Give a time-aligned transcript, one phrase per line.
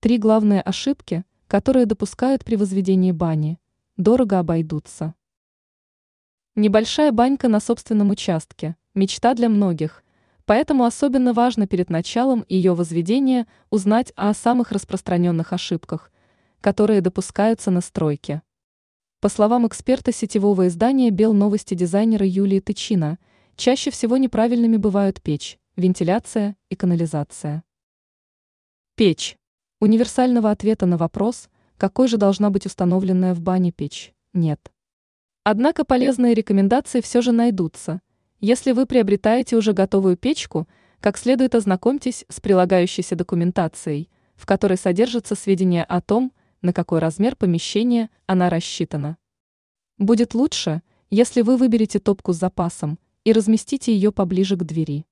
[0.00, 3.58] Три главные ошибки, которые допускают при возведении бани,
[3.96, 5.16] дорого обойдутся.
[6.54, 10.04] Небольшая банька на собственном участке– мечта для многих,
[10.44, 16.12] поэтому особенно важно перед началом ее возведения узнать о самых распространенных ошибках,
[16.60, 18.42] которые допускаются на стройке.
[19.18, 23.18] По словам эксперта сетевого издания «Бел новости» дизайнера Юлии Тычина,
[23.56, 27.64] чаще всего неправильными бывают печь, вентиляция и канализация.
[28.94, 29.36] Печь.
[29.80, 34.72] Универсального ответа на вопрос, какой же должна быть установленная в бане печь, нет.
[35.44, 38.00] Однако полезные рекомендации все же найдутся.
[38.40, 40.66] Если вы приобретаете уже готовую печку,
[41.00, 47.36] как следует ознакомьтесь с прилагающейся документацией, в которой содержатся сведения о том, на какой размер
[47.36, 49.16] помещения она рассчитана.
[49.96, 55.06] Будет лучше, если вы выберете топку с запасом и разместите ее поближе к двери.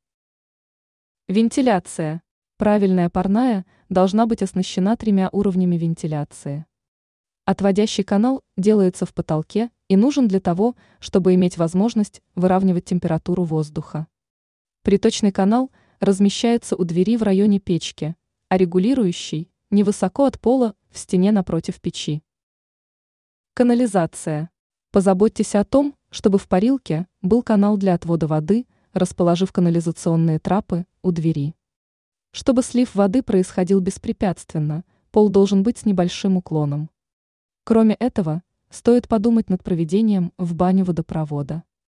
[1.29, 2.23] Вентиляция.
[2.59, 6.65] Правильная парная должна быть оснащена тремя уровнями вентиляции.
[7.45, 14.07] Отводящий канал делается в потолке и нужен для того, чтобы иметь возможность выравнивать температуру воздуха.
[14.83, 18.17] Приточный канал размещается у двери в районе печки,
[18.49, 22.23] а регулирующий– невысоко от пола в стене напротив печи.
[23.53, 24.49] Канализация.
[24.93, 31.13] Позаботьтесь о том, чтобы в парилке был канал для отвода воды, расположив канализационные трапы у
[31.13, 31.55] двери.
[32.37, 36.91] Чтобы слив воды происходил беспрепятственно, пол должен быть с небольшим уклоном.
[37.65, 41.63] Кроме этого, стоит подумать над проведением в баню водопровода.